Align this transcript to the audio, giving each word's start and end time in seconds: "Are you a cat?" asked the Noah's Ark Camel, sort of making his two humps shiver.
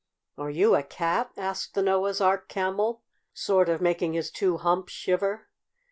"Are 0.35 0.49
you 0.49 0.73
a 0.75 0.81
cat?" 0.81 1.29
asked 1.37 1.75
the 1.75 1.83
Noah's 1.83 2.19
Ark 2.19 2.49
Camel, 2.49 3.03
sort 3.35 3.69
of 3.69 3.81
making 3.81 4.13
his 4.13 4.31
two 4.31 4.57
humps 4.57 4.93
shiver. 4.93 5.47